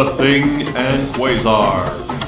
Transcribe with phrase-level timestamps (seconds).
[0.00, 2.19] The Thing and Quasar.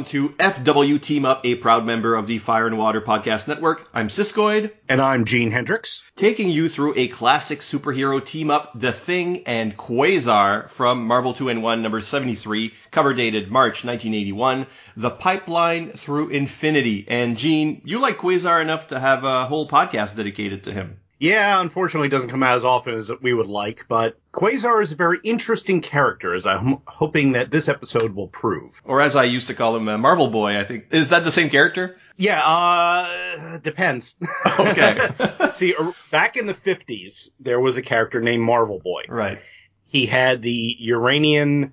[0.00, 3.86] Welcome to FW Team Up, a proud member of the Fire and Water Podcast Network.
[3.92, 4.72] I'm Siskoid.
[4.88, 6.02] And I'm Gene Hendricks.
[6.16, 11.50] Taking you through a classic superhero team up, The Thing and Quasar from Marvel 2
[11.50, 17.04] and 1 number 73, cover dated March 1981, The Pipeline Through Infinity.
[17.06, 20.96] And Gene, you like Quasar enough to have a whole podcast dedicated to him.
[21.20, 24.90] Yeah, unfortunately, it doesn't come out as often as we would like, but Quasar is
[24.90, 28.80] a very interesting character, as I'm hoping that this episode will prove.
[28.84, 30.86] Or as I used to call him, uh, Marvel Boy, I think.
[30.92, 31.98] Is that the same character?
[32.16, 34.16] Yeah, uh, depends.
[34.58, 34.98] Okay.
[35.52, 35.74] See,
[36.10, 39.02] back in the 50s, there was a character named Marvel Boy.
[39.08, 39.38] right.
[39.86, 41.72] He had the Uranian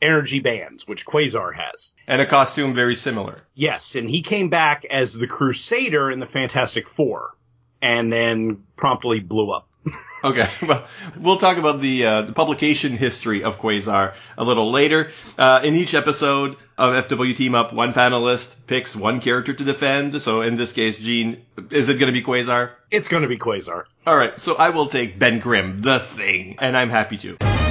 [0.00, 1.92] energy bands, which Quasar has.
[2.06, 3.42] And a costume very similar.
[3.54, 7.34] Yes, and he came back as the Crusader in the Fantastic Four,
[7.82, 9.68] and then promptly blew up.
[10.22, 10.84] Okay, well,
[11.16, 15.10] we'll talk about the, uh, the publication history of Quasar a little later.
[15.36, 20.20] Uh, in each episode of FW Team Up, one panelist picks one character to defend.
[20.20, 22.70] So in this case, Gene, is it going to be Quasar?
[22.90, 23.84] It's going to be Quasar.
[24.06, 27.67] All right, so I will take Ben Grimm, the thing, and I'm happy to.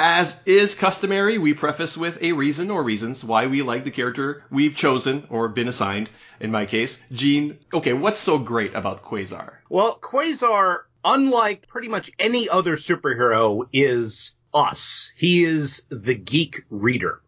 [0.00, 4.44] As is customary, we preface with a reason or reasons why we like the character
[4.48, 6.08] we've chosen or been assigned.
[6.38, 7.58] In my case, Gene.
[7.74, 9.54] Okay, what's so great about Quasar?
[9.68, 15.10] Well, Quasar, unlike pretty much any other superhero, is us.
[15.16, 17.20] He is the geek reader.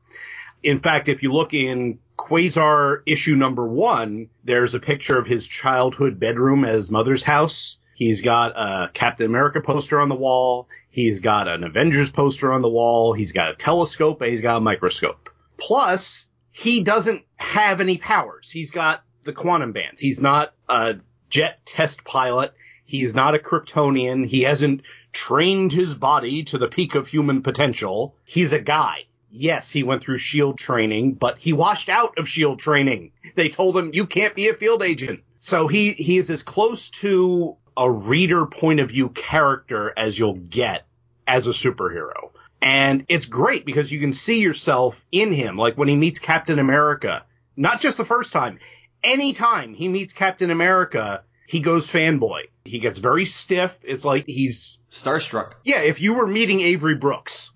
[0.62, 5.44] In fact, if you look in Quasar issue number one, there's a picture of his
[5.44, 7.78] childhood bedroom at his mother's house.
[8.00, 10.68] He's got a Captain America poster on the wall.
[10.88, 13.12] He's got an Avengers poster on the wall.
[13.12, 15.28] He's got a telescope and he's got a microscope.
[15.58, 18.50] Plus, he doesn't have any powers.
[18.50, 20.00] He's got the quantum bands.
[20.00, 20.94] He's not a
[21.28, 22.54] jet test pilot.
[22.86, 24.26] He's not a Kryptonian.
[24.26, 24.80] He hasn't
[25.12, 28.16] trained his body to the peak of human potential.
[28.24, 29.00] He's a guy.
[29.30, 33.12] Yes, he went through SHIELD training, but he washed out of SHIELD training.
[33.36, 35.20] They told him, you can't be a field agent.
[35.38, 40.34] So he, he is as close to a reader point of view character as you'll
[40.34, 40.86] get
[41.26, 42.30] as a superhero.
[42.60, 45.56] And it's great because you can see yourself in him.
[45.56, 47.24] Like when he meets Captain America,
[47.56, 48.58] not just the first time,
[49.02, 52.42] anytime he meets Captain America, he goes fanboy.
[52.66, 53.76] He gets very stiff.
[53.82, 55.54] It's like he's, Starstruck.
[55.64, 57.50] yeah, if you were meeting Avery Brooks,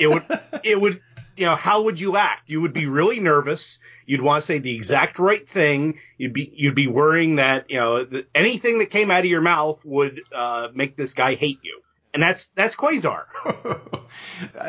[0.00, 0.24] it would,
[0.64, 1.00] it would,
[1.40, 2.50] you know, how would you act?
[2.50, 3.78] You would be really nervous.
[4.04, 5.98] You'd want to say the exact right thing.
[6.18, 9.40] You'd be, you'd be worrying that, you know, that anything that came out of your
[9.40, 11.80] mouth would, uh, make this guy hate you.
[12.12, 13.22] And that's, that's Quasar.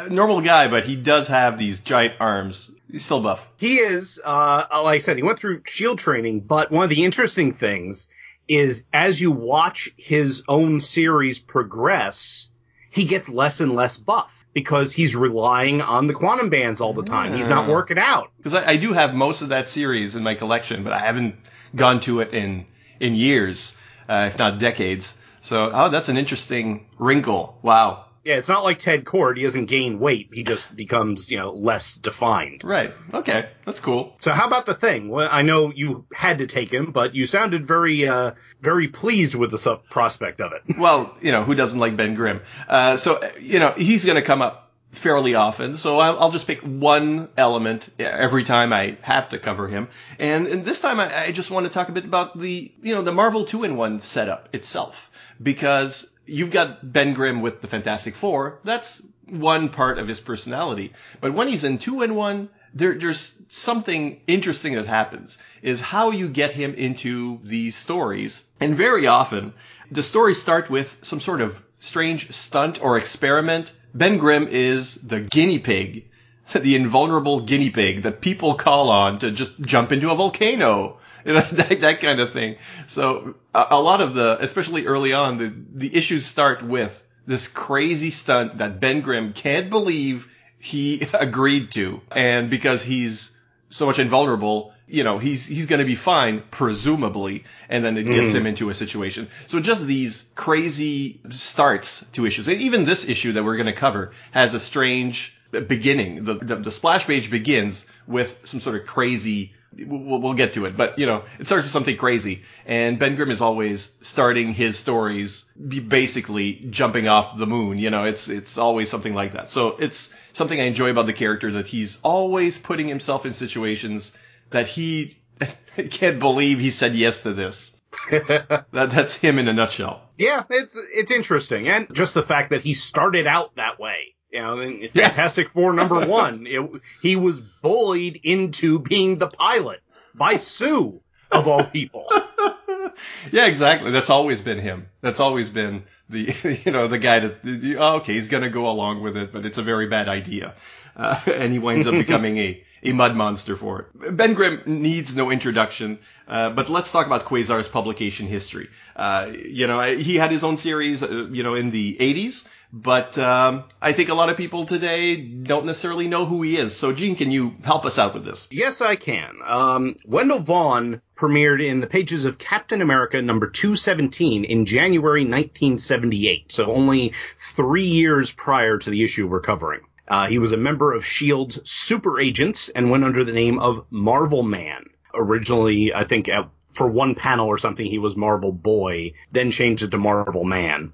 [0.10, 2.72] Normal guy, but he does have these giant arms.
[2.90, 3.50] He's still buff.
[3.58, 7.04] He is, uh, like I said, he went through SHIELD training, but one of the
[7.04, 8.08] interesting things
[8.48, 12.48] is as you watch his own series progress,
[12.92, 17.03] he gets less and less buff because he's relying on the quantum bands all the
[17.03, 17.35] time.
[17.35, 18.31] He's not working out.
[18.38, 21.35] Because I, I do have most of that series in my collection, but I haven't
[21.75, 22.66] gone to it in
[23.00, 23.75] in years,
[24.07, 25.17] uh, if not decades.
[25.39, 27.57] So, oh, that's an interesting wrinkle.
[27.63, 28.06] Wow.
[28.24, 29.38] Yeah, it's not like Ted Kord.
[29.38, 30.30] He doesn't gain weight.
[30.32, 32.62] He just becomes, you know, less defined.
[32.64, 32.94] Right.
[33.14, 33.50] Okay.
[33.66, 34.16] That's cool.
[34.20, 35.09] So how about the thing?
[35.09, 39.34] Well, I know you had to take him, but you sounded very, uh, very pleased
[39.34, 40.78] with the sub- prospect of it.
[40.78, 42.42] Well, you know, who doesn't like Ben Grimm?
[42.68, 45.78] Uh, so, you know, he's going to come up fairly often.
[45.78, 49.88] So I'll, I'll just pick one element every time I have to cover him.
[50.20, 52.94] And, and this time I, I just want to talk a bit about the, you
[52.96, 55.10] know, the Marvel 2-in-1 setup itself.
[55.42, 58.59] Because you've got Ben Grimm with the Fantastic Four.
[58.64, 60.94] That's one part of his personality.
[61.19, 66.12] But when he's in two and one, there, there's something interesting that happens is how
[66.12, 68.44] you get him into these stories.
[68.60, 69.54] And very often
[69.92, 73.74] the stories start with some sort of strange stunt or experiment.
[73.94, 76.10] Ben Grimm is the guinea pig,
[76.54, 80.98] the invulnerable guinea pig that people call on to just jump into a volcano.
[81.24, 82.56] You know, that, that kind of thing.
[82.88, 87.48] So a, a lot of the, especially early on, the, the issues start with this
[87.48, 92.02] crazy stunt that Ben Grimm can't believe he agreed to.
[92.12, 93.30] And because he's
[93.70, 97.44] so much invulnerable, you know, he's, he's going to be fine, presumably.
[97.70, 98.38] And then it gets mm-hmm.
[98.38, 99.30] him into a situation.
[99.46, 102.48] So just these crazy starts to issues.
[102.48, 106.24] And even this issue that we're going to cover has a strange beginning.
[106.24, 110.65] The, the, the splash page begins with some sort of crazy We'll, we'll get to
[110.65, 112.42] it, but you know, it starts with something crazy.
[112.65, 117.77] And Ben Grimm is always starting his stories basically jumping off the moon.
[117.77, 119.50] You know, it's it's always something like that.
[119.50, 124.12] So it's something I enjoy about the character that he's always putting himself in situations
[124.50, 125.18] that he
[125.89, 127.74] can't believe he said yes to this.
[128.12, 130.01] that, that's him in a nutshell.
[130.18, 134.15] Yeah, it's it's interesting, and just the fact that he started out that way.
[134.31, 135.54] You know, in Fantastic yeah.
[135.54, 136.62] Four number one, it,
[137.01, 139.81] he was bullied into being the pilot
[140.16, 141.01] by Sue
[141.31, 142.07] of all people.
[143.31, 143.92] yeah, exactly.
[143.92, 144.88] That's always been him.
[145.01, 149.01] That's always been the you know the guy that oh, okay, he's gonna go along
[149.01, 150.56] with it, but it's a very bad idea,
[150.96, 154.18] uh, and he winds up becoming a a mud monster for it.
[154.18, 158.70] Ben Grimm needs no introduction, uh, but let's talk about Quasar's publication history.
[158.96, 163.18] Uh, you know, he had his own series, uh, you know, in the 80s, but
[163.18, 166.76] um, I think a lot of people today don't necessarily know who he is.
[166.76, 168.48] So, Gene, can you help us out with this?
[168.50, 169.36] Yes, I can.
[169.46, 176.52] Um, Wendell Vaughn premiered in the pages of Captain America number 217 in January 1978,
[176.52, 177.14] so only
[177.56, 179.82] three years prior to the issue we're covering.
[180.12, 183.86] Uh, he was a member of S.H.I.E.L.D.'s super agents and went under the name of
[183.90, 184.84] Marvel Man.
[185.13, 189.84] Originally, I think at, for one panel or something, he was Marvel Boy, then changed
[189.84, 190.92] it to Marvel Man.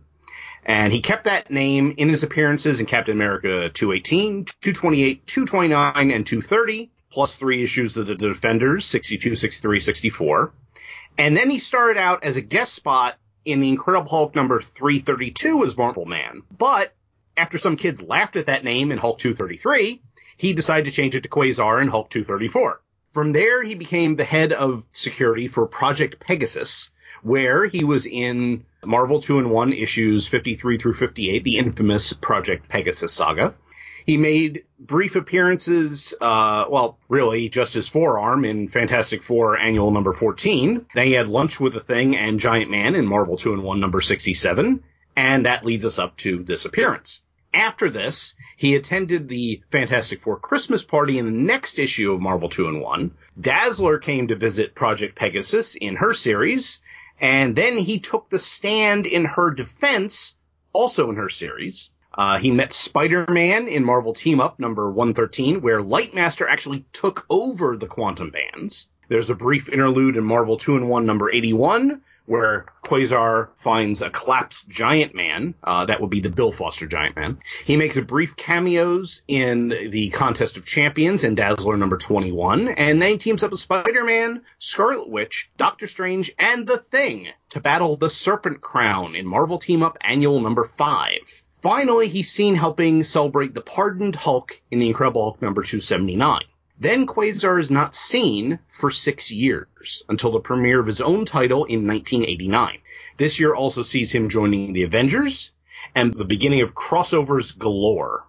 [0.64, 6.28] And he kept that name in his appearances in Captain America 218, 228, 229, and
[6.28, 10.52] 230, plus three issues of the Defenders, 62, 63, 64.
[11.18, 15.66] And then he started out as a guest spot in the Incredible Hulk number 332
[15.66, 16.44] as Marvel Man.
[16.56, 16.94] But
[17.38, 20.02] after some kids laughed at that name in Hulk 233,
[20.36, 22.82] he decided to change it to Quasar in Hulk 234.
[23.14, 26.90] From there, he became the head of security for Project Pegasus,
[27.24, 32.70] where he was in Marvel 2 and 1 issues 53 through 58, the infamous Project
[32.70, 33.56] Pegasus saga.
[34.06, 40.14] He made brief appearances, uh, well, really just his forearm in Fantastic Four Annual number
[40.14, 40.86] 14.
[40.96, 43.80] Then he had lunch with the Thing and Giant Man in Marvel 2 and 1
[43.80, 44.84] number 67.
[45.18, 47.22] And that leads us up to this appearance.
[47.58, 52.50] After this, he attended the Fantastic Four Christmas party in the next issue of Marvel
[52.50, 53.12] 2 and 1.
[53.42, 56.80] Dazzler came to visit Project Pegasus in her series,
[57.20, 60.36] and then he took the stand in her defense,
[60.72, 61.90] also in her series.
[62.14, 67.76] Uh, he met Spider-Man in Marvel Team Up number 113, where Lightmaster actually took over
[67.76, 68.86] the quantum bands.
[69.10, 74.10] There's a brief interlude in Marvel 2 and 1 number 81, where Quasar finds a
[74.10, 75.56] collapsed giant man.
[75.64, 77.40] Uh, that would be the Bill Foster giant man.
[77.66, 83.02] He makes a brief cameos in the Contest of Champions in Dazzler number 21, and
[83.02, 87.96] then he teams up with Spider-Man, Scarlet Witch, Doctor Strange, and The Thing to battle
[87.96, 91.12] the Serpent Crown in Marvel Team Up Annual number 5.
[91.62, 96.42] Finally, he's seen helping celebrate the pardoned Hulk in the Incredible Hulk number 279.
[96.80, 101.66] Then Quasar is not seen for six years until the premiere of his own title
[101.66, 102.78] in 1989.
[103.18, 105.50] This year also sees him joining the Avengers
[105.96, 108.28] and the beginning of crossovers galore.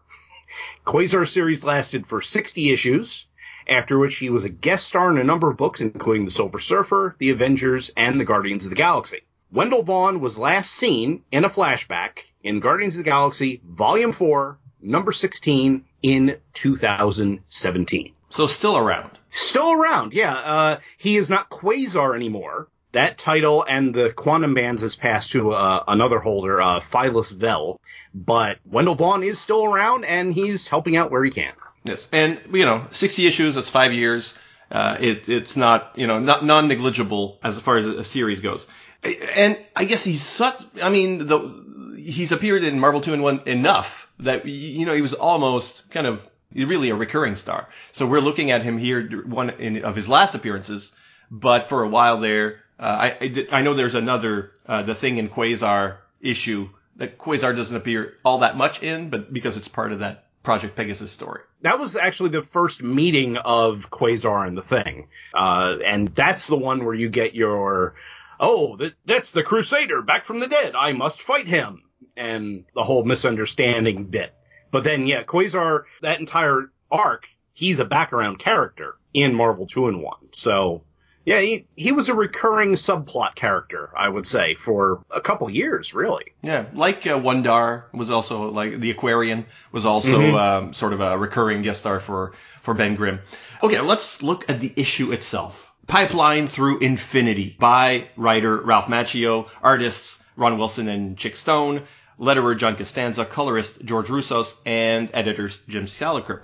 [0.86, 3.26] Quasar series lasted for 60 issues,
[3.68, 6.58] after which he was a guest star in a number of books, including The Silver
[6.58, 9.20] Surfer, The Avengers, and The Guardians of the Galaxy.
[9.52, 14.58] Wendell Vaughn was last seen in a flashback in Guardians of the Galaxy Volume 4,
[14.80, 18.14] number 16 in 2017.
[18.30, 19.10] So still around.
[19.30, 20.34] Still around, yeah.
[20.34, 22.68] Uh, he is not Quasar anymore.
[22.92, 27.80] That title and the Quantum Bands has passed to uh, another holder, uh, Phyllis Vell.
[28.14, 31.52] But Wendell Vaughn is still around, and he's helping out where he can.
[31.84, 33.54] Yes, and you know, 60 issues.
[33.54, 34.34] That's five years.
[34.70, 38.66] Uh, it, it's not you know not non-negligible as far as a series goes.
[39.02, 40.62] And I guess he's such.
[40.82, 45.02] I mean, the he's appeared in Marvel two and one enough that you know he
[45.02, 47.68] was almost kind of really a recurring star.
[47.92, 50.92] So we're looking at him here, one in, of his last appearances,
[51.30, 55.28] but for a while there, uh, I, I, know there's another, uh, the thing in
[55.28, 60.00] Quasar issue that Quasar doesn't appear all that much in, but because it's part of
[60.00, 61.42] that Project Pegasus story.
[61.62, 66.56] That was actually the first meeting of Quasar and the Thing, uh, and that's the
[66.56, 67.94] one where you get your,
[68.38, 70.74] oh, that, that's the Crusader back from the dead.
[70.76, 71.82] I must fight him,
[72.16, 74.32] and the whole misunderstanding bit.
[74.70, 80.02] But then, yeah, Quasar, that entire arc, he's a background character in Marvel 2 and
[80.02, 80.16] 1.
[80.32, 80.82] So,
[81.24, 85.94] yeah, he, he was a recurring subplot character, I would say, for a couple years,
[85.94, 86.32] really.
[86.42, 90.34] Yeah, like uh, Wundarr was also, like, the Aquarian was also mm-hmm.
[90.34, 93.20] um, sort of a recurring guest star for, for Ben Grimm.
[93.62, 95.70] Okay, let's look at the issue itself.
[95.86, 101.82] Pipeline Through Infinity by writer Ralph Macchio, artists Ron Wilson and Chic Stone,
[102.18, 106.42] letterer John Costanza, colorist George Roussos, and editors Jim Salicrup.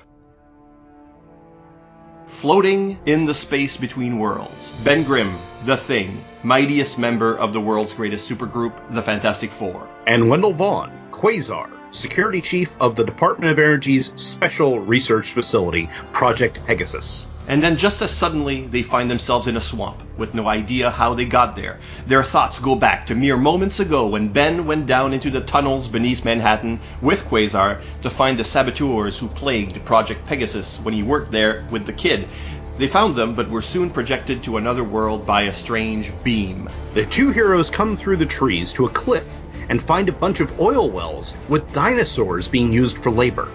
[2.27, 7.95] Floating in the space between worlds, Ben Grimm, The Thing, mightiest member of the world's
[7.95, 9.89] greatest supergroup, the Fantastic Four.
[10.07, 16.59] And Wendell Vaughn, Quasar, security chief of the Department of Energy's Special Research Facility, Project
[16.67, 17.27] Pegasus.
[17.47, 21.15] And then just as suddenly they find themselves in a swamp with no idea how
[21.15, 21.79] they got there.
[22.07, 25.87] Their thoughts go back to mere moments ago when Ben went down into the tunnels
[25.87, 31.31] beneath Manhattan with Quasar to find the saboteurs who plagued Project Pegasus when he worked
[31.31, 32.29] there with the kid.
[32.77, 36.69] They found them, but were soon projected to another world by a strange beam.
[36.95, 39.29] The two heroes come through the trees to a cliff
[39.69, 43.51] and find a bunch of oil wells with dinosaurs being used for labor.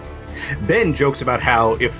[0.67, 1.97] Ben jokes about how if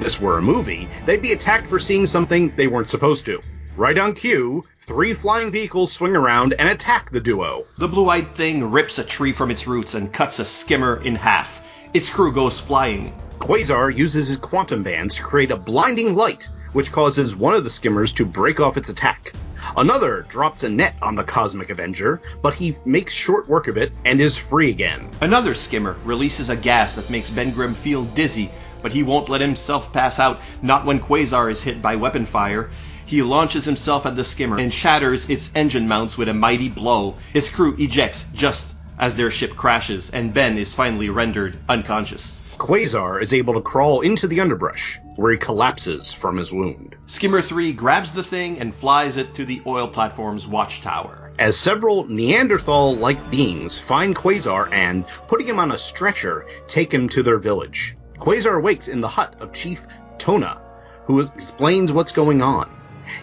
[0.00, 3.40] this were a movie, they'd be attacked for seeing something they weren't supposed to.
[3.76, 7.64] Right on cue, three flying vehicles swing around and attack the duo.
[7.78, 11.66] The blue-eyed thing rips a tree from its roots and cuts a skimmer in half.
[11.94, 13.14] Its crew goes flying.
[13.38, 17.70] Quasar uses his quantum bands to create a blinding light, which causes one of the
[17.70, 19.32] skimmers to break off its attack.
[19.76, 23.92] Another drops a net on the Cosmic Avenger, but he makes short work of it
[24.04, 25.10] and is free again.
[25.20, 28.50] Another skimmer releases a gas that makes Ben Grimm feel dizzy,
[28.82, 32.70] but he won't let himself pass out, not when Quasar is hit by weapon fire.
[33.06, 37.16] He launches himself at the skimmer and shatters its engine mounts with a mighty blow.
[37.34, 42.38] Its crew ejects just as their ship crashes, and Ben is finally rendered unconscious.
[42.58, 46.94] Quasar is able to crawl into the underbrush, where he collapses from his wound.
[47.06, 51.32] Skimmer 3 grabs the thing and flies it to the oil platform's watchtower.
[51.38, 57.08] As several Neanderthal like beings find Quasar and, putting him on a stretcher, take him
[57.08, 57.96] to their village.
[58.18, 59.80] Quasar wakes in the hut of Chief
[60.18, 60.58] Tona,
[61.06, 62.68] who explains what's going on.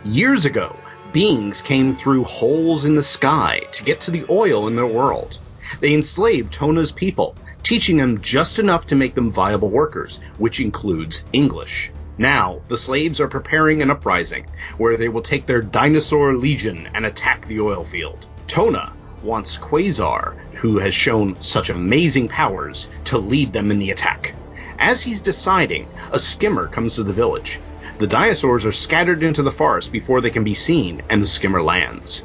[0.04, 0.76] Years ago,
[1.14, 5.38] beings came through holes in the sky to get to the oil in their world.
[5.80, 11.24] They enslaved Tona's people, teaching them just enough to make them viable workers, which includes
[11.34, 11.92] English.
[12.18, 14.46] Now, the slaves are preparing an uprising,
[14.78, 18.26] where they will take their dinosaur legion and attack the oil field.
[18.48, 24.34] Tona wants Quasar, who has shown such amazing powers, to lead them in the attack.
[24.80, 27.60] As he's deciding, a skimmer comes to the village.
[28.00, 31.62] The dinosaurs are scattered into the forest before they can be seen, and the skimmer
[31.62, 32.24] lands.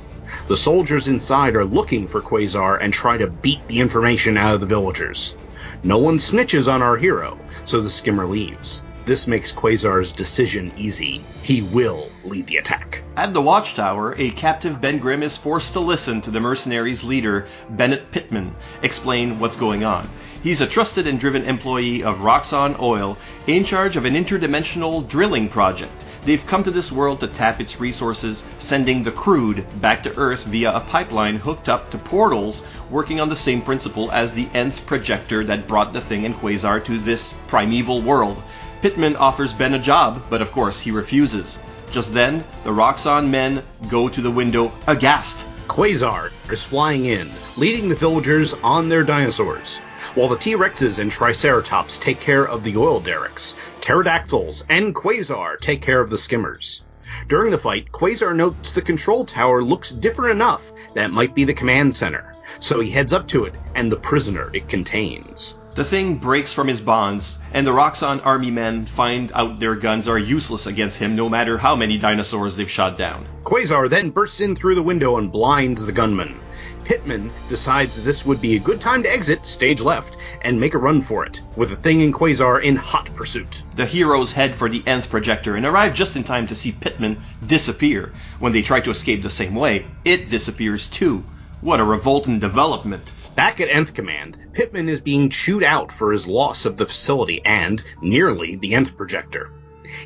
[0.48, 4.60] The soldiers inside are looking for Quasar and try to beat the information out of
[4.60, 5.34] the villagers.
[5.82, 8.82] No one snitches on our hero, so the skimmer leaves.
[9.04, 11.24] This makes Quasar's decision easy.
[11.42, 13.02] He will lead the attack.
[13.16, 17.46] At the watchtower, a captive Ben Grimm is forced to listen to the mercenaries' leader,
[17.68, 20.08] Bennett Pittman, explain what's going on.
[20.44, 23.18] He's a trusted and driven employee of Roxxon Oil
[23.48, 26.04] in charge of an interdimensional drilling project.
[26.24, 30.44] They've come to this world to tap its resources, sending the crude back to Earth
[30.44, 34.86] via a pipeline hooked up to portals working on the same principle as the nth
[34.86, 38.40] projector that brought the thing and Quasar to this primeval world.
[38.82, 41.58] Pittman offers Ben a job, but of course he refuses.
[41.90, 45.46] Just then, the Roxxon men go to the window aghast.
[45.68, 49.78] Quasar is flying in, leading the villagers on their dinosaurs
[50.14, 55.80] while the T-Rexes and Triceratops take care of the oil derricks, pterodactyls and Quasar take
[55.80, 56.82] care of the skimmers.
[57.28, 61.54] During the fight, Quasar notes the control tower looks different enough that might be the
[61.54, 65.54] command center, so he heads up to it and the prisoner it contains.
[65.74, 70.06] The thing breaks from his bonds, and the Roxxon army men find out their guns
[70.06, 73.26] are useless against him no matter how many dinosaurs they've shot down.
[73.42, 76.38] Quasar then bursts in through the window and blinds the gunman.
[76.84, 80.78] Pittman decides this would be a good time to exit, stage left, and make a
[80.78, 83.62] run for it, with the Thing and Quasar in hot pursuit.
[83.74, 87.22] The heroes head for the nth projector and arrive just in time to see Pittman
[87.46, 88.12] disappear.
[88.40, 91.24] When they try to escape the same way, it disappears too.
[91.62, 93.12] What a revolting development.
[93.36, 97.40] Back at Nth Command, Pittman is being chewed out for his loss of the facility
[97.44, 99.48] and, nearly, the Nth projector.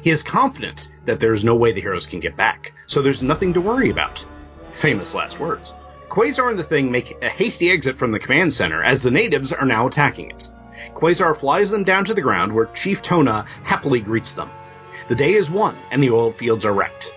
[0.03, 3.23] He is confident that there is no way the heroes can get back, so there's
[3.23, 4.23] nothing to worry about.
[4.75, 5.73] Famous last words.
[6.11, 9.51] Quasar and the Thing make a hasty exit from the command center as the natives
[9.51, 10.51] are now attacking it.
[10.95, 14.51] Quasar flies them down to the ground where Chief Tona happily greets them.
[15.09, 17.15] The day is won and the oil fields are wrecked.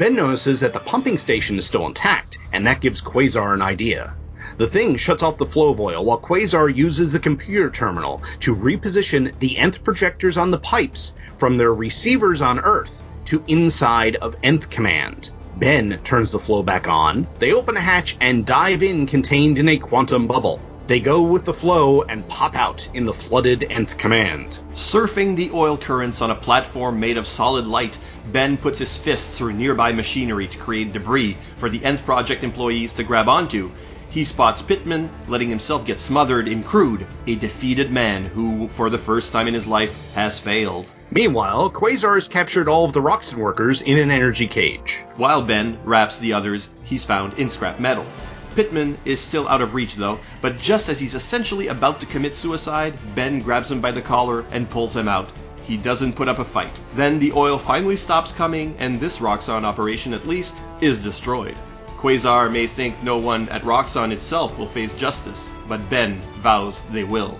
[0.00, 4.14] Ben notices that the pumping station is still intact, and that gives Quasar an idea.
[4.56, 8.56] The thing shuts off the flow of oil while Quasar uses the computer terminal to
[8.56, 14.34] reposition the nth projectors on the pipes from their receivers on Earth to inside of
[14.42, 15.28] nth command.
[15.56, 17.26] Ben turns the flow back on.
[17.38, 20.62] They open a hatch and dive in contained in a quantum bubble.
[20.90, 24.58] They go with the flow and pop out in the flooded nth command.
[24.72, 29.38] Surfing the oil currents on a platform made of solid light, Ben puts his fists
[29.38, 33.70] through nearby machinery to create debris for the nth project employees to grab onto.
[34.08, 38.98] He spots Pittman, letting himself get smothered in crude, a defeated man who, for the
[38.98, 40.86] first time in his life, has failed.
[41.12, 45.04] Meanwhile, Quasar has captured all of the Roxxon workers in an energy cage.
[45.14, 48.06] While Ben wraps the others he's found in scrap metal.
[48.54, 52.34] Pittman is still out of reach though, but just as he's essentially about to commit
[52.34, 55.30] suicide, Ben grabs him by the collar and pulls him out.
[55.64, 56.72] He doesn't put up a fight.
[56.94, 61.56] Then the oil finally stops coming, and this Roxxon operation, at least, is destroyed.
[61.96, 67.04] Quasar may think no one at Roxxon itself will face justice, but Ben vows they
[67.04, 67.38] will.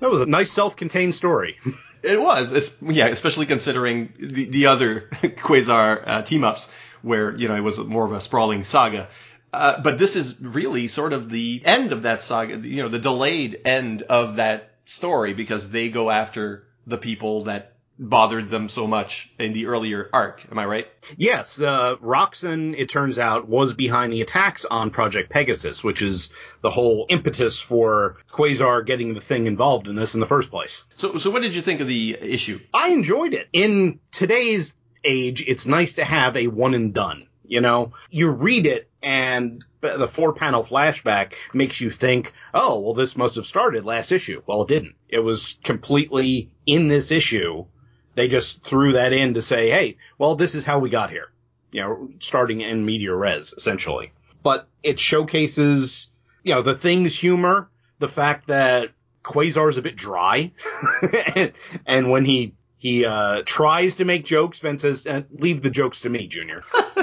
[0.00, 1.58] That was a nice self-contained story.
[2.02, 6.68] It was, yeah, especially considering the, the other Quasar uh, team-ups
[7.02, 9.08] where, you know, it was more of a sprawling saga.
[9.52, 12.98] Uh, but this is really sort of the end of that saga, you know, the
[12.98, 18.86] delayed end of that story because they go after the people that bothered them so
[18.86, 20.42] much in the earlier arc.
[20.50, 20.86] Am I right?
[21.16, 26.30] Yes, uh, Roxxon, it turns out, was behind the attacks on Project Pegasus, which is
[26.60, 30.84] the whole impetus for Quasar getting the thing involved in this in the first place.
[30.96, 32.60] So, so what did you think of the issue?
[32.72, 33.48] I enjoyed it.
[33.52, 34.74] In today's
[35.06, 37.28] age, it's nice to have a one and done.
[37.48, 42.94] You know, you read it and the four panel flashback makes you think, oh, well,
[42.94, 44.42] this must have started last issue.
[44.46, 44.96] Well, it didn't.
[45.08, 47.66] It was completely in this issue.
[48.16, 51.30] They just threw that in to say, hey, well, this is how we got here.
[51.70, 54.12] You know, starting in media res, essentially.
[54.42, 56.08] But it showcases,
[56.42, 58.90] you know, the thing's humor, the fact that
[59.22, 60.52] Quasar's a bit dry,
[61.34, 61.52] and,
[61.86, 62.54] and when he
[62.86, 64.60] he uh, tries to make jokes.
[64.60, 66.62] Ben says, uh, "Leave the jokes to me, Junior."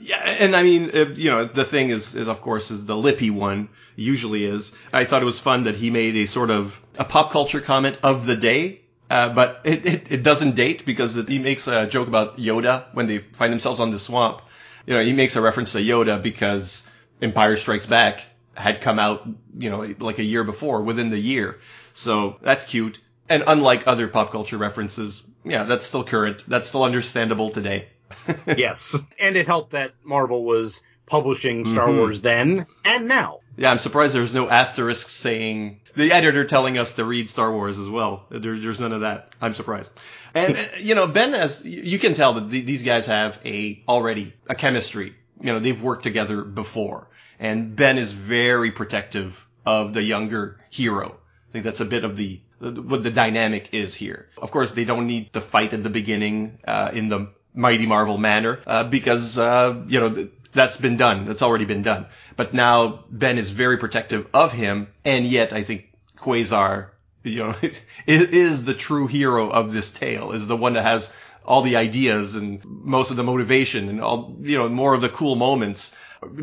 [0.00, 2.96] yeah, and I mean, uh, you know, the thing is, is of course, is the
[2.96, 3.68] lippy one.
[3.96, 4.72] Usually is.
[4.92, 7.98] I thought it was fun that he made a sort of a pop culture comment
[8.04, 8.82] of the day.
[9.10, 12.84] Uh, but it, it, it, doesn't date because it, he makes a joke about Yoda
[12.92, 14.42] when they find themselves on the swamp.
[14.86, 16.84] You know, he makes a reference to Yoda because
[17.22, 19.26] Empire Strikes Back had come out,
[19.58, 21.58] you know, like a year before, within the year.
[21.94, 23.00] So that's cute.
[23.28, 26.44] And unlike other pop culture references, yeah, that's still current.
[26.48, 27.88] That's still understandable today.
[28.46, 28.96] yes.
[29.18, 31.98] And it helped that Marvel was publishing Star mm-hmm.
[31.98, 33.40] Wars then and now.
[33.56, 37.78] Yeah, I'm surprised there's no asterisk saying the editor telling us to read Star Wars
[37.78, 38.26] as well.
[38.30, 39.34] There, there's none of that.
[39.40, 39.92] I'm surprised.
[40.34, 44.54] And you know, Ben has you can tell that these guys have a already a
[44.54, 45.14] chemistry.
[45.40, 51.16] You know, they've worked together before, and Ben is very protective of the younger hero.
[51.48, 54.28] I think that's a bit of the what the dynamic is here.
[54.36, 58.18] Of course, they don't need to fight at the beginning uh, in the Mighty Marvel
[58.18, 61.24] manner uh, because uh, you know that's been done.
[61.24, 62.06] That's already been done.
[62.36, 66.90] But now Ben is very protective of him, and yet I think Quasar,
[67.22, 67.54] you know,
[68.06, 70.32] is the true hero of this tale.
[70.32, 71.12] Is the one that has
[71.44, 75.08] all the ideas and most of the motivation and all you know more of the
[75.08, 75.92] cool moments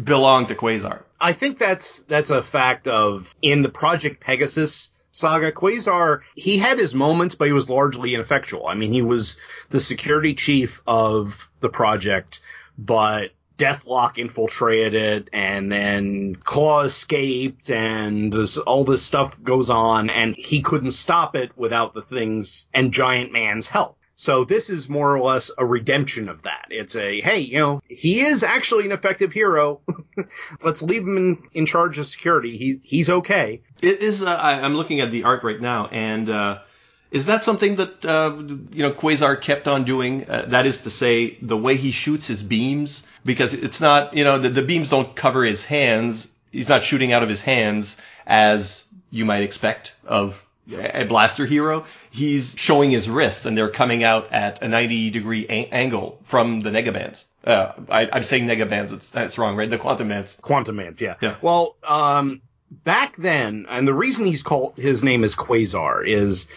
[0.03, 1.03] belong to Quasar.
[1.19, 5.51] I think that's that's a fact of in the Project Pegasus saga.
[5.51, 8.67] Quasar, he had his moments, but he was largely ineffectual.
[8.67, 9.37] I mean, he was
[9.69, 12.41] the security chief of the project,
[12.77, 20.09] but Deathlok infiltrated it, and then Claw escaped, and this, all this stuff goes on,
[20.09, 23.97] and he couldn't stop it without the things and Giant Man's help.
[24.17, 26.67] So this is more or less a redemption of that.
[26.69, 29.81] It's a, hey, you know, he is actually an effective hero.
[30.63, 32.57] Let's leave him in, in charge of security.
[32.57, 33.61] He, he's okay.
[33.81, 36.59] It is, uh, I, am looking at the art right now and, uh,
[37.11, 38.35] is that something that uh,
[38.73, 40.29] you know Quasar kept on doing?
[40.29, 44.25] Uh, that is to say, the way he shoots his beams, because it's not you
[44.25, 46.27] know the, the beams don't cover his hands.
[46.51, 47.95] He's not shooting out of his hands
[48.27, 54.03] as you might expect of a blaster hero, he's showing his wrists and they're coming
[54.03, 57.23] out at a 90 degree a- angle from the negabands.
[57.45, 59.69] Uh, I, am saying negabands, it's, that's wrong, right?
[59.69, 60.37] The quantum bands.
[60.41, 61.15] Quantum bands, yeah.
[61.21, 61.35] yeah.
[61.41, 66.47] Well, um, back then, and the reason he's called, his name is Quasar is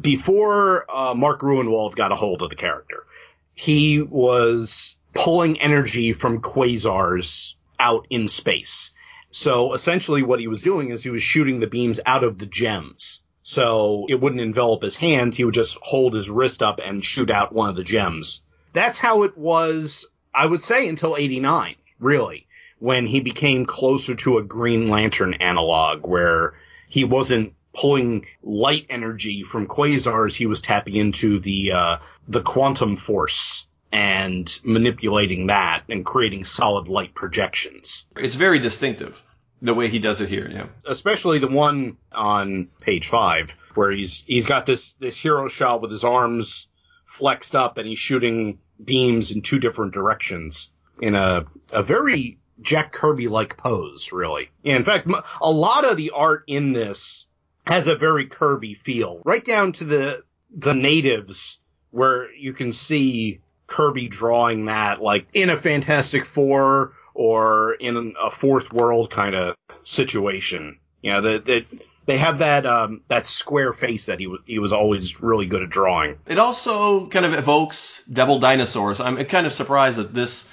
[0.00, 3.04] before, uh, Mark Gruenwald got a hold of the character,
[3.52, 8.92] he was pulling energy from quasars out in space.
[9.32, 12.46] So essentially what he was doing is he was shooting the beams out of the
[12.46, 15.36] gems so it wouldn't envelop his hands.
[15.36, 18.42] He would just hold his wrist up and shoot out one of the gems.
[18.72, 22.46] That's how it was, I would say, until 89, really,
[22.78, 26.54] when he became closer to a Green Lantern analog where
[26.88, 31.96] he wasn't pulling light energy from quasars, he was tapping into the, uh,
[32.28, 38.06] the quantum force and manipulating that and creating solid light projections.
[38.16, 39.22] It's very distinctive
[39.62, 40.66] the way he does it here, yeah.
[40.86, 45.90] Especially the one on page five where he's he's got this this hero shot with
[45.90, 46.68] his arms
[47.06, 52.92] flexed up and he's shooting beams in two different directions in a a very Jack
[52.92, 54.50] Kirby like pose, really.
[54.64, 55.08] In fact,
[55.40, 57.26] a lot of the art in this
[57.66, 60.22] has a very Kirby feel, right down to the
[60.54, 61.58] the natives
[61.90, 68.30] where you can see Kirby drawing that like in a Fantastic Four or in a
[68.30, 70.78] fourth world kind of situation.
[71.02, 71.66] You know, that that
[72.06, 75.62] they have that um, that square face that he was he was always really good
[75.62, 76.18] at drawing.
[76.26, 79.00] It also kind of evokes devil dinosaurs.
[79.00, 80.48] I'm kind of surprised that this,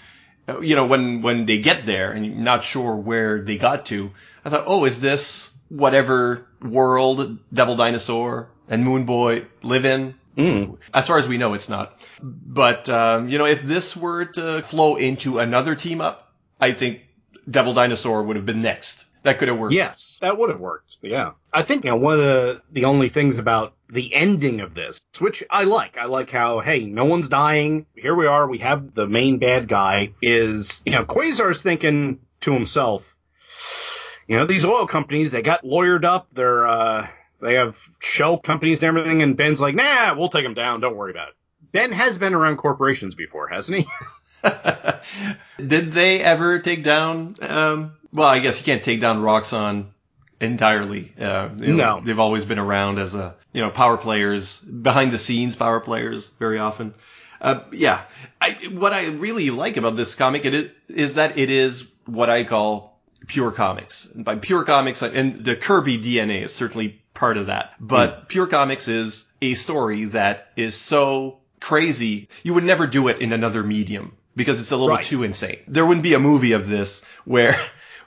[0.61, 4.11] you know, when when they get there and not sure where they got to,
[4.45, 10.15] I thought, oh, is this whatever world Devil Dinosaur and Moon Boy live in?
[10.37, 10.77] Mm.
[10.93, 11.99] As far as we know, it's not.
[12.21, 17.01] But um, you know, if this were to flow into another team up, I think
[17.49, 19.06] Devil Dinosaur would have been next.
[19.27, 19.73] That could have worked.
[19.73, 20.95] Yes, that would have worked.
[21.01, 21.31] Yeah.
[21.53, 25.01] I think you know, one of the, the only things about the ending of this,
[25.19, 27.87] which I like, I like how, hey, no one's dying.
[27.93, 28.47] Here we are.
[28.47, 33.03] We have the main bad guy is, you know, Quasar's thinking to himself,
[34.29, 36.33] you know, these oil companies, they got lawyered up.
[36.33, 37.07] They're, uh,
[37.41, 39.23] they have shell companies and everything.
[39.23, 40.79] And Ben's like, nah, we'll take them down.
[40.79, 41.35] Don't worry about it.
[41.73, 43.87] Ben has been around corporations before, hasn't he?
[45.57, 47.35] Did they ever take down?
[47.41, 49.85] Um, well, I guess you can't take down Roxxon
[50.39, 51.13] entirely.
[51.19, 52.01] Uh, you know, No.
[52.03, 56.29] they've always been around as a you know power players, behind the scenes power players,
[56.39, 56.93] very often.
[57.39, 58.01] Uh, yeah,
[58.41, 62.29] I, what I really like about this comic it is, is that it is what
[62.31, 64.05] I call pure comics.
[64.13, 67.73] And by pure comics, and the Kirby DNA is certainly part of that.
[67.79, 73.19] But pure comics is a story that is so crazy you would never do it
[73.19, 75.03] in another medium because it's a little Right.
[75.03, 75.57] too insane.
[75.67, 77.59] There wouldn't be a movie of this where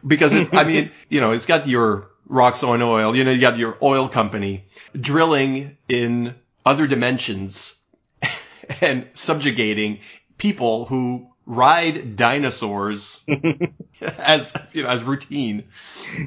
[0.06, 3.58] because it, I mean, you know, it's got your Roxxon oil, you know, you got
[3.58, 4.64] your oil company
[4.98, 6.34] drilling in
[6.64, 7.74] other dimensions
[8.80, 10.00] and subjugating
[10.38, 13.20] people who ride dinosaurs
[14.18, 15.64] as you know as routine.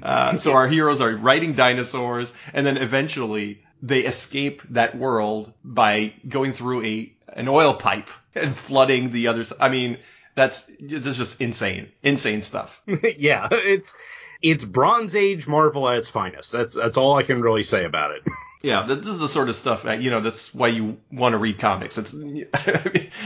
[0.01, 6.13] Uh, so our heroes are riding dinosaurs, and then eventually they escape that world by
[6.27, 9.53] going through a an oil pipe and flooding the others.
[9.59, 9.97] I mean,
[10.35, 12.81] that's that's just insane, insane stuff.
[13.17, 13.93] yeah, it's
[14.41, 16.51] it's Bronze Age Marvel at its finest.
[16.51, 18.23] That's that's all I can really say about it.
[18.63, 21.37] Yeah, this is the sort of stuff that, you know, that's why you want to
[21.37, 21.97] read comics.
[21.97, 22.47] It's, I mean,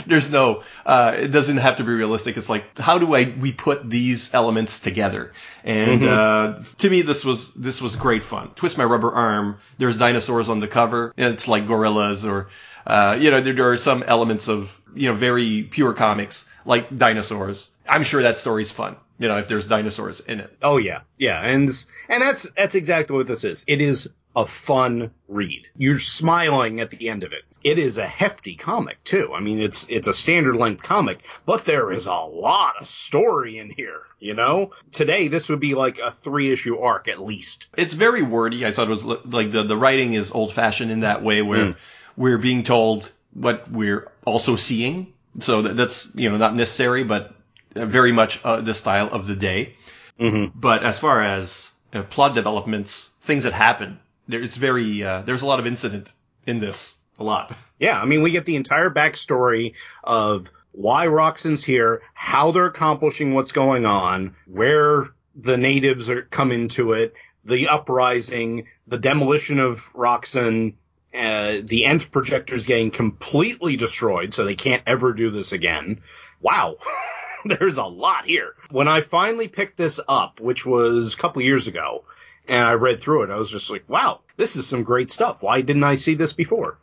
[0.07, 2.37] there's no, uh, it doesn't have to be realistic.
[2.37, 5.33] It's like, how do I, we put these elements together?
[5.63, 8.49] And, uh, to me, this was, this was great fun.
[8.55, 9.59] Twist my rubber arm.
[9.77, 11.13] There's dinosaurs on the cover.
[11.17, 12.49] and It's like gorillas or,
[12.87, 16.95] uh, you know, there, there are some elements of, you know, very pure comics like
[16.95, 17.69] dinosaurs.
[17.87, 18.97] I'm sure that story's fun.
[19.19, 20.55] You know, if there's dinosaurs in it.
[20.61, 21.69] Oh yeah, yeah, and
[22.07, 23.63] and that's that's exactly what this is.
[23.65, 25.65] It is a fun read.
[25.75, 27.43] You're smiling at the end of it.
[27.63, 29.33] It is a hefty comic too.
[29.33, 33.57] I mean, it's it's a standard length comic, but there is a lot of story
[33.57, 34.01] in here.
[34.19, 37.67] You know, today this would be like a three issue arc at least.
[37.75, 38.63] it's very wordy.
[38.63, 41.75] I thought it was like the, the writing is old fashioned in that way where
[42.15, 45.13] we're being told what we're also seeing.
[45.39, 47.33] So that, that's, you know, not necessary, but
[47.73, 49.75] very much uh, the style of the day.
[50.19, 50.59] Mm-hmm.
[50.59, 55.41] But as far as uh, plot developments, things that happen, there, it's very, uh, there's
[55.41, 56.11] a lot of incident
[56.45, 56.95] in this.
[57.19, 57.51] A lot.
[57.79, 63.33] Yeah, I mean, we get the entire backstory of why Roxxon's here, how they're accomplishing
[63.33, 69.81] what's going on, where the natives are come into it, the uprising, the demolition of
[69.93, 70.75] Roxxon,
[71.15, 76.01] uh, the nth projectors getting completely destroyed, so they can't ever do this again.
[76.41, 76.77] Wow.
[77.45, 78.53] There's a lot here.
[78.69, 82.03] When I finally picked this up, which was a couple years ago,
[82.47, 85.41] and I read through it, I was just like, wow, this is some great stuff.
[85.41, 86.77] Why didn't I see this before?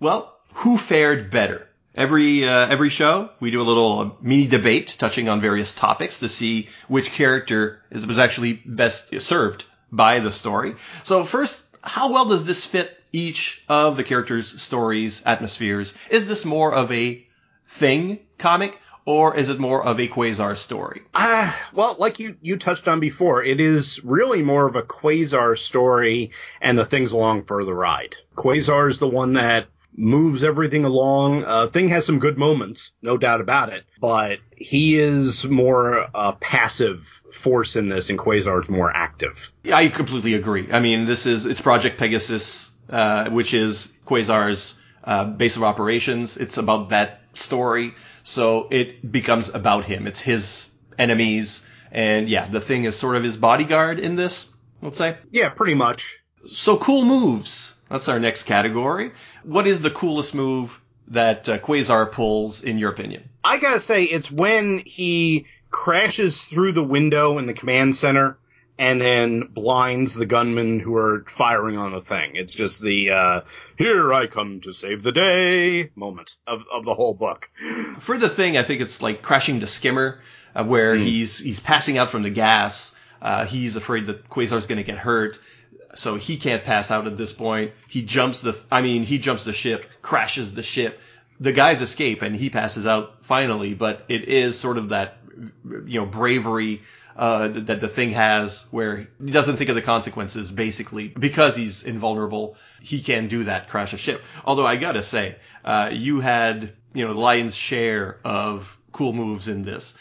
[0.00, 1.66] Well, who fared better?
[1.94, 6.20] Every uh, every show, we do a little uh, mini debate touching on various topics
[6.20, 10.76] to see which character is, was actually best served by the story.
[11.02, 15.92] So first, how well does this fit each of the characters' stories, atmospheres?
[16.10, 17.26] Is this more of a
[17.66, 18.78] thing comic,
[19.08, 21.00] or is it more of a Quasar story?
[21.14, 25.58] Ah, well, like you, you touched on before, it is really more of a Quasar
[25.58, 28.16] story and the things along for the ride.
[28.36, 31.42] Quasar is the one that moves everything along.
[31.42, 36.34] Uh, Thing has some good moments, no doubt about it, but he is more a
[36.34, 39.50] passive force in this and Quasar is more active.
[39.72, 40.70] I completely agree.
[40.70, 46.36] I mean, this is it's Project Pegasus, uh, which is Quasar's uh, base of operations.
[46.36, 50.06] It's about that story, so it becomes about him.
[50.06, 50.68] It's his
[50.98, 54.52] enemies, and yeah, the thing is sort of his bodyguard in this.
[54.82, 55.16] Let's say.
[55.30, 56.18] Yeah, pretty much.
[56.46, 57.74] So cool moves.
[57.88, 59.12] That's our next category.
[59.44, 63.30] What is the coolest move that uh, Quasar pulls, in your opinion?
[63.42, 68.36] I gotta say, it's when he crashes through the window in the command center
[68.78, 72.32] and then blinds the gunmen who are firing on the thing.
[72.34, 73.40] It's just the uh,
[73.76, 77.50] "Here I come to save the day" moment of, of the whole book.
[77.98, 80.20] For the thing, I think it's like crashing the skimmer,
[80.54, 81.00] uh, where mm.
[81.00, 82.94] he's he's passing out from the gas.
[83.20, 85.38] Uh, he's afraid that Quasar's going to get hurt,
[85.94, 87.72] so he can't pass out at this point.
[87.88, 91.00] He jumps the, I mean, he jumps the ship, crashes the ship.
[91.40, 95.17] The guys escape and he passes out finally, but it is sort of that,
[95.86, 96.82] you know, bravery
[97.16, 101.82] uh, that the thing has where he doesn't think of the consequences basically because he's
[101.82, 102.56] invulnerable.
[102.80, 104.22] He can do that, crash a ship.
[104.44, 109.48] Although I gotta say, uh, you had, you know, the lion's share of cool moves
[109.48, 109.96] in this.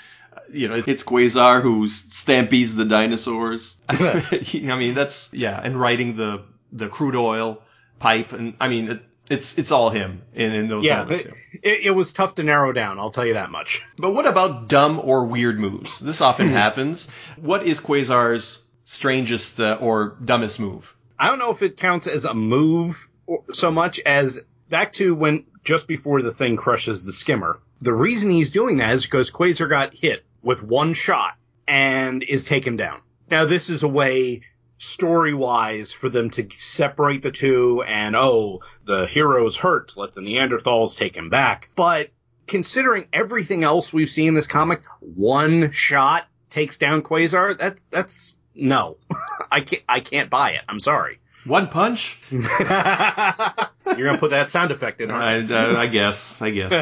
[0.52, 3.76] You know, it's Quasar who stampedes the dinosaurs.
[3.90, 4.22] I
[4.54, 7.62] mean, that's, yeah, and riding the, the crude oil
[8.00, 8.32] pipe.
[8.32, 11.28] And I mean, it's it's all him in, in those yeah, moments.
[11.62, 13.00] It, it, was tough to narrow down.
[13.00, 13.84] I'll tell you that much.
[13.98, 16.00] But what about dumb or weird moves?
[16.00, 16.54] This often hmm.
[16.54, 17.10] happens.
[17.38, 20.96] What is Quasar's strangest uh, or dumbest move?
[21.20, 23.08] I don't know if it counts as a move
[23.54, 27.60] so much as back to when just before the thing crushes the skimmer.
[27.82, 31.36] The reason he's doing that is because Quasar got hit with one shot
[31.68, 33.02] and is taken down.
[33.30, 34.44] Now this is a way
[34.80, 40.22] story wise for them to separate the two and oh the hero's hurt let the
[40.22, 41.70] neanderthals take him back.
[41.76, 42.10] But
[42.46, 48.34] considering everything else we've seen in this comic one shot takes down quasar that that's
[48.56, 48.98] no.
[49.52, 50.62] I can't i can't buy it.
[50.68, 51.20] I'm sorry.
[51.46, 52.20] One punch?
[52.30, 56.42] You're gonna put that sound effect in I, uh, I guess.
[56.42, 56.74] I guess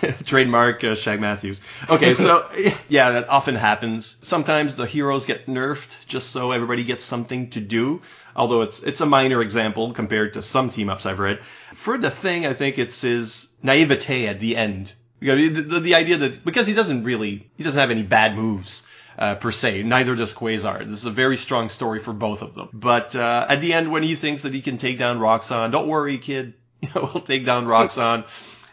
[0.24, 1.60] Trademark uh, Shag Matthews.
[1.88, 2.48] Okay, so
[2.88, 4.16] yeah, that often happens.
[4.20, 8.02] Sometimes the heroes get nerfed just so everybody gets something to do.
[8.34, 11.42] Although it's it's a minor example compared to some team ups I've read.
[11.74, 14.92] For the thing, I think it's his naivete at the end.
[15.20, 18.02] You know, the, the, the idea that because he doesn't really he doesn't have any
[18.02, 18.82] bad moves.
[19.18, 19.82] Uh, per se.
[19.82, 20.80] Neither does Quasar.
[20.80, 22.68] This is a very strong story for both of them.
[22.74, 25.88] But uh, at the end, when he thinks that he can take down Roxxon, don't
[25.88, 26.52] worry, kid.
[26.94, 28.26] We'll take down Roxxon.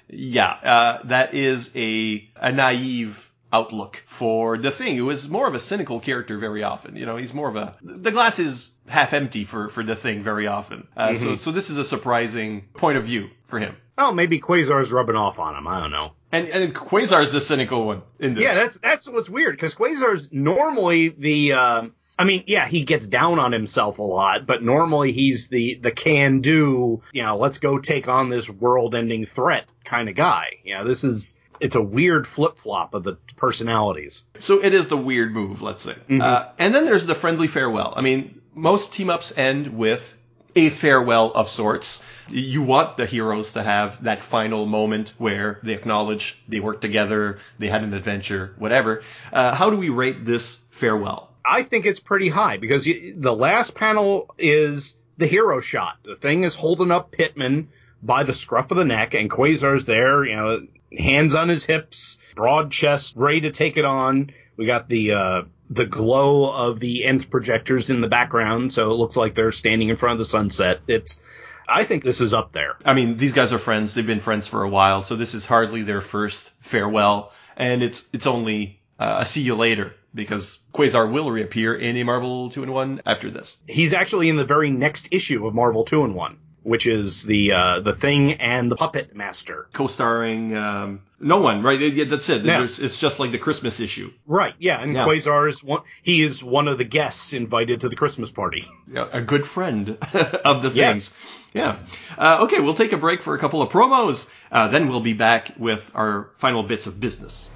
[0.09, 5.53] Yeah, uh, that is a a naive outlook for the thing who is more of
[5.53, 6.95] a cynical character very often.
[6.95, 10.21] You know, he's more of a the glass is half empty for for the thing
[10.21, 10.87] very often.
[10.97, 11.15] Uh, mm-hmm.
[11.15, 13.77] So so this is a surprising point of view for him.
[13.97, 15.67] Oh, maybe Quasar's rubbing off on him.
[15.67, 16.13] I don't know.
[16.31, 18.43] And and Quasar's the cynical one in this.
[18.43, 21.53] Yeah, that's that's what's weird because Quasar's normally the.
[21.53, 21.83] Uh,
[22.17, 25.91] I mean, yeah, he gets down on himself a lot, but normally he's the the
[25.91, 30.57] can do, you know, let's go take on this world ending threat kind of guy.
[30.63, 34.23] You know, this is it's a weird flip flop of the personalities.
[34.39, 35.93] So it is the weird move, let's say.
[35.93, 36.21] Mm-hmm.
[36.21, 37.93] Uh, and then there's the friendly farewell.
[37.95, 40.17] I mean, most team ups end with
[40.55, 42.03] a farewell of sorts.
[42.29, 47.39] You want the heroes to have that final moment where they acknowledge they worked together,
[47.57, 49.01] they had an adventure, whatever.
[49.31, 51.32] Uh, how do we rate this farewell?
[51.45, 55.97] I think it's pretty high because the last panel is the hero shot.
[56.03, 57.69] The thing is holding up Pittman
[58.01, 62.17] by the scruff of the neck, and Quasar's there, you know, hands on his hips,
[62.35, 64.31] broad chest, ready to take it on.
[64.57, 68.95] We got the uh, the glow of the nth projectors in the background, so it
[68.95, 70.81] looks like they're standing in front of the sunset.
[70.87, 71.19] It's
[71.67, 72.75] I think this is up there.
[72.85, 73.93] I mean, these guys are friends.
[73.93, 78.05] They've been friends for a while, so this is hardly their first farewell, and it's
[78.13, 82.63] it's only uh, a see you later because Quasar will reappear in a Marvel 2
[82.63, 83.57] in 1 after this.
[83.67, 87.51] He's actually in the very next issue of Marvel 2 in 1 which is the
[87.51, 89.67] uh, the thing and the puppet master.
[89.73, 91.79] Co-starring um, no one right?
[91.79, 92.43] Yeah, that's it.
[92.43, 92.63] Yeah.
[92.63, 94.11] it's just like the christmas issue.
[94.25, 95.05] Right yeah and yeah.
[95.05, 98.65] quasar is one he is one of the guests invited to the christmas party.
[98.87, 99.89] Yeah, a good friend
[100.45, 100.75] of the things.
[100.75, 101.13] Yes.
[101.53, 101.77] yeah.
[102.17, 104.29] Uh, okay we'll take a break for a couple of promos.
[104.51, 107.49] Uh, then we'll be back with our final bits of business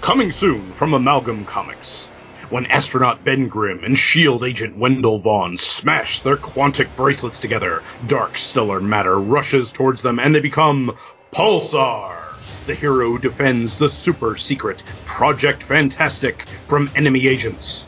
[0.00, 2.08] Coming soon from Amalgam Comics.
[2.50, 8.38] When astronaut Ben Grimm and SHIELD agent Wendell Vaughn smash their quantic bracelets together, dark
[8.38, 10.96] stellar matter rushes towards them and they become
[11.32, 12.22] Pulsar.
[12.66, 17.86] The hero defends the super secret Project Fantastic from enemy agents.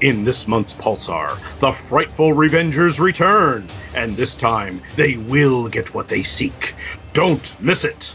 [0.00, 1.28] In this month's Pulsar,
[1.60, 6.74] the frightful Revengers return, and this time they will get what they seek.
[7.12, 8.14] Don't miss it!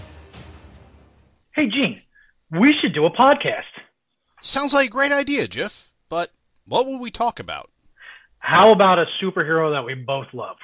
[1.55, 2.02] Hey, Gene,
[2.59, 3.63] we should do a podcast.
[4.41, 5.73] Sounds like a great idea, Jeff.
[6.09, 6.29] But
[6.67, 7.69] what will we talk about?
[8.39, 10.57] How about a superhero that we both love?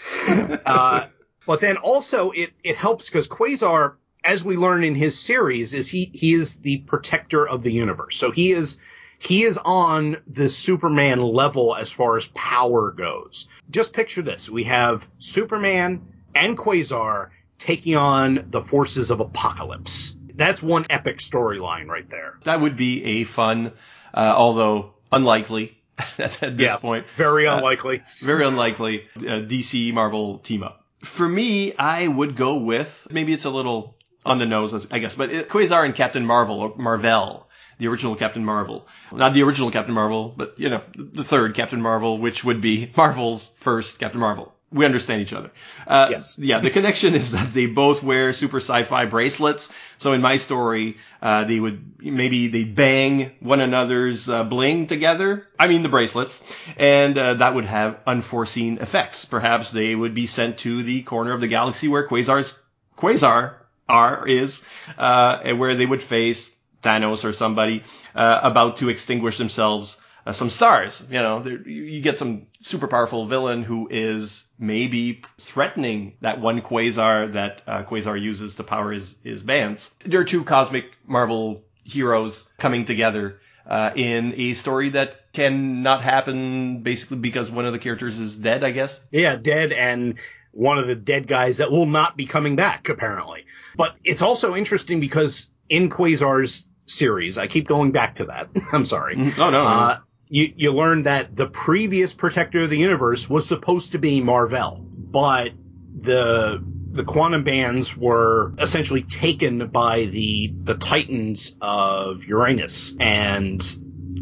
[0.64, 1.07] Uh,
[1.44, 5.88] but then also it, it helps because Quasar as we learn in his series, is
[5.88, 8.16] he he is the protector of the universe.
[8.16, 8.78] So he is
[9.18, 13.48] he is on the Superman level as far as power goes.
[13.70, 20.16] Just picture this: we have Superman and Quasar taking on the forces of Apokolips.
[20.35, 22.38] That's one epic storyline right there.
[22.44, 23.72] That would be a fun,
[24.14, 25.78] uh, although unlikely
[26.18, 27.06] at this Yeah, point.
[27.16, 28.02] Very unlikely.
[28.20, 30.87] Very unlikely uh, DC Marvel team up.
[31.00, 35.14] For me, I would go with maybe it's a little on the nose, I guess,
[35.14, 39.70] but it, Quasar and Captain Marvel or Marvel, the original Captain Marvel, not the original
[39.70, 44.20] Captain Marvel, but you know the third Captain Marvel, which would be Marvel's first Captain
[44.20, 44.54] Marvel.
[44.70, 45.50] We understand each other.
[45.87, 46.38] Uh, Yes.
[46.38, 49.70] Yeah, the connection is that they both wear super sci-fi bracelets.
[49.98, 55.46] So in my story, uh, they would maybe they bang one another's uh, bling together.
[55.58, 56.42] I mean the bracelets,
[56.78, 59.26] and uh, that would have unforeseen effects.
[59.26, 62.58] Perhaps they would be sent to the corner of the galaxy where Quasar's
[62.96, 63.54] Quasar
[63.88, 64.64] are is,
[64.99, 66.51] uh, where they would face
[66.83, 69.99] Thanos or somebody uh, about to extinguish themselves.
[70.25, 76.14] Uh, some stars, you know, you get some super powerful villain who is maybe threatening
[76.21, 79.92] that one quasar that uh, Quasar uses to power his, his bands.
[80.05, 86.83] There are two cosmic Marvel heroes coming together uh, in a story that cannot happen
[86.83, 89.01] basically because one of the characters is dead, I guess.
[89.11, 90.18] Yeah, dead and
[90.53, 93.47] one of the dead guys that will not be coming back, apparently.
[93.76, 98.48] But it's also interesting because in Quasar's series, I keep going back to that.
[98.72, 99.16] I'm sorry.
[99.38, 103.92] Oh no, Uh, you, you learn that the previous protector of the universe was supposed
[103.92, 105.50] to be Marvel, but
[105.98, 113.62] the the quantum bands were essentially taken by the the titans of Uranus and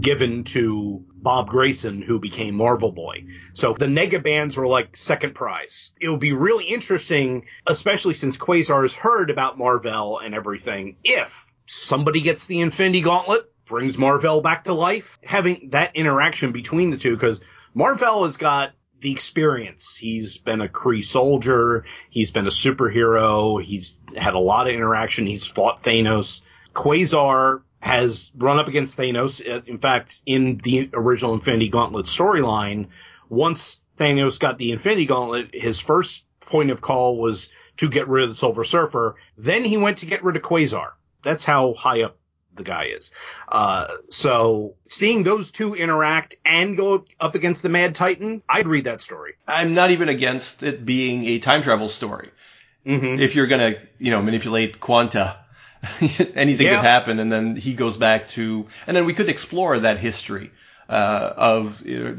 [0.01, 3.25] given to Bob Grayson, who became Marvel Boy.
[3.55, 5.93] So the Nega bands were like second prize.
[6.01, 11.47] It would be really interesting, especially since Quasar has heard about Marvel and everything, if
[11.67, 16.97] somebody gets the Infinity Gauntlet, brings Marvel back to life, having that interaction between the
[16.97, 17.41] two, because
[17.75, 19.97] Marvel has got the experience.
[19.97, 21.85] He's been a Kree soldier.
[22.11, 23.63] He's been a superhero.
[23.63, 25.27] He's had a lot of interaction.
[25.27, 26.41] He's fought Thanos.
[26.75, 29.41] Quasar has run up against Thanos.
[29.41, 32.89] Uh, In fact, in the original Infinity Gauntlet storyline,
[33.29, 38.25] once Thanos got the Infinity Gauntlet, his first point of call was to get rid
[38.25, 39.17] of the Silver Surfer.
[39.39, 40.91] Then he went to get rid of Quasar.
[41.25, 42.17] That's how high up
[42.55, 43.11] the guy is.
[43.49, 48.85] Uh, so seeing those two interact and go up against the Mad Titan, I'd read
[48.85, 49.35] that story.
[49.47, 52.31] I'm not even against it being a time travel story.
[52.85, 53.21] Mm-hmm.
[53.21, 55.39] If you're gonna, you know, manipulate quanta,
[56.35, 56.77] anything Yeah.
[56.77, 60.51] could happen, and then he goes back to, and then we could explore that history
[60.89, 62.15] uh, of uh,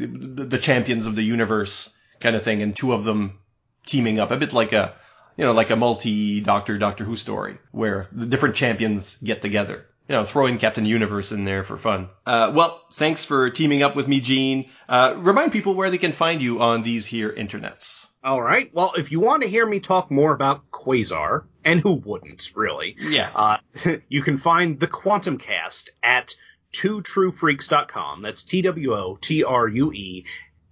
[0.47, 1.89] the champions of the universe
[2.19, 3.39] kind of thing, and two of them
[3.85, 4.93] teaming up, a bit like a,
[5.37, 9.85] you know, like a multi-Doctor Doctor Who story where the different champions get together.
[10.07, 12.09] You know, throw in Captain Universe in there for fun.
[12.25, 14.69] Uh, well, thanks for teaming up with me, Gene.
[14.89, 18.07] Uh, remind people where they can find you on these here internets.
[18.23, 18.69] All right.
[18.73, 22.95] Well, if you want to hear me talk more about Quasar, and who wouldn't, really,
[22.99, 23.31] Yeah.
[23.35, 23.57] uh,
[24.09, 26.35] you can find the Quantum Cast at
[26.73, 28.21] twotruefreaks.com.
[28.21, 30.25] That's T W O T R U E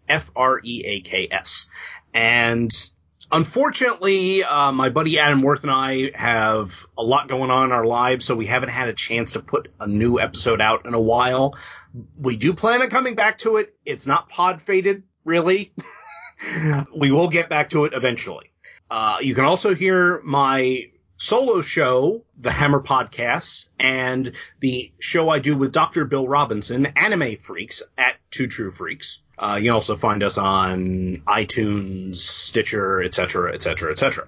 [0.07, 1.67] F R E A K S.
[2.13, 2.71] And
[3.31, 7.85] unfortunately, uh, my buddy Adam Worth and I have a lot going on in our
[7.85, 11.01] lives, so we haven't had a chance to put a new episode out in a
[11.01, 11.55] while.
[12.17, 13.75] We do plan on coming back to it.
[13.85, 15.73] It's not pod faded, really.
[16.95, 18.51] we will get back to it eventually.
[18.89, 24.31] Uh, you can also hear my solo show, the Hammer Podcasts, and
[24.61, 26.05] the show I do with Dr.
[26.05, 29.19] Bill Robinson, Anime Freaks, at Two True Freaks.
[29.37, 34.27] Uh, you can also find us on iTunes, Stitcher, etc., etc., etc.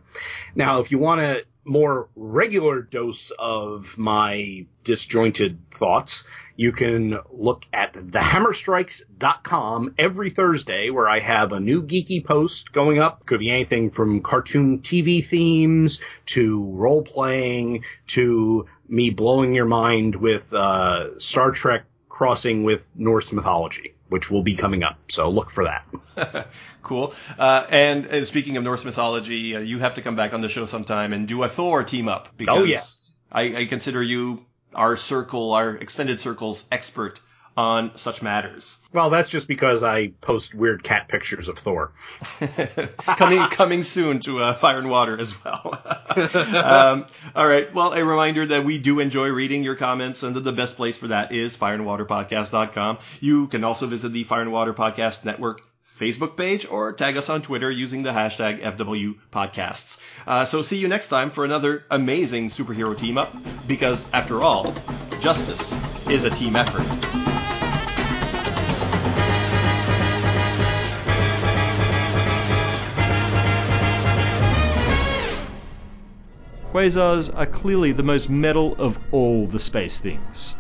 [0.56, 6.26] Now, if you want a more regular dose of my disjointed thoughts,
[6.62, 13.00] you can look at thehammerstrikes.com every Thursday where I have a new geeky post going
[13.00, 13.26] up.
[13.26, 20.16] Could be anything from cartoon TV themes to role playing to me blowing your mind
[20.16, 25.00] with uh, Star Trek crossing with Norse mythology, which will be coming up.
[25.10, 26.48] So look for that.
[26.84, 27.16] cool.
[27.40, 30.50] Uh, and, and, speaking of Norse mythology, uh, you have to come back on the
[30.50, 32.38] show sometime and do a Thor team up.
[32.38, 33.18] Because oh yes.
[33.32, 37.20] I, I consider you our circle, our extended circle's expert
[37.58, 38.80] on such matters.
[38.94, 41.92] Well, that's just because I post weird cat pictures of Thor.
[43.18, 45.82] coming coming soon to uh, Fire and Water as well.
[46.56, 47.06] um,
[47.36, 47.74] all right.
[47.74, 50.98] Well, a reminder that we do enjoy reading your comments, and that the best place
[50.98, 53.00] for that is fireandwaterpodcast.com.
[53.20, 55.62] You can also visit the Fire and Water Podcast Network
[56.02, 60.00] Facebook page or tag us on Twitter using the hashtag FW Podcasts.
[60.26, 63.32] Uh, so see you next time for another amazing superhero team up,
[63.68, 64.74] because after all,
[65.20, 65.78] justice
[66.10, 66.82] is a team effort.
[76.74, 80.56] Quasars are clearly the most metal of all the space things.